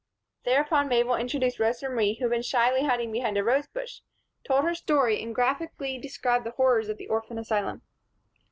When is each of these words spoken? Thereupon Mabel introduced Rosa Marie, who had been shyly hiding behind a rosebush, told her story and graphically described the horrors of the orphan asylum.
Thereupon 0.45 0.87
Mabel 0.87 1.13
introduced 1.15 1.59
Rosa 1.59 1.87
Marie, 1.87 2.15
who 2.15 2.23
had 2.25 2.31
been 2.31 2.41
shyly 2.41 2.85
hiding 2.85 3.11
behind 3.11 3.37
a 3.37 3.43
rosebush, 3.43 3.99
told 4.43 4.63
her 4.63 4.73
story 4.73 5.21
and 5.21 5.35
graphically 5.35 5.99
described 5.99 6.43
the 6.43 6.49
horrors 6.57 6.89
of 6.89 6.97
the 6.97 7.05
orphan 7.07 7.37
asylum. 7.37 7.83